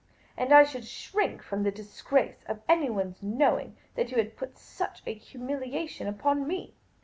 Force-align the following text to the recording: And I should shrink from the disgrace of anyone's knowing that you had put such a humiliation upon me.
And 0.35 0.51
I 0.51 0.63
should 0.63 0.85
shrink 0.85 1.43
from 1.43 1.61
the 1.61 1.69
disgrace 1.69 2.43
of 2.47 2.63
anyone's 2.67 3.21
knowing 3.21 3.77
that 3.93 4.09
you 4.09 4.17
had 4.17 4.35
put 4.35 4.57
such 4.57 5.03
a 5.05 5.13
humiliation 5.13 6.07
upon 6.07 6.47
me. 6.47 6.73